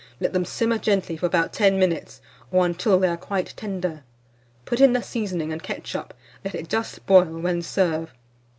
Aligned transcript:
Let 0.19 0.33
them 0.33 0.45
simmer 0.45 0.79
gently 0.79 1.15
for 1.15 1.27
about 1.27 1.53
10 1.53 1.77
minutes, 1.77 2.21
or 2.49 2.65
until 2.65 2.97
they 2.97 3.07
are 3.07 3.15
quite 3.15 3.53
tender. 3.55 4.01
Put 4.65 4.81
in 4.81 4.93
the 4.93 5.03
seasoning 5.03 5.51
and 5.53 5.61
ketchup; 5.61 6.15
let 6.43 6.55
it 6.55 6.69
just 6.69 7.05
boil, 7.05 7.39
when 7.39 7.61
serve. 7.61 8.11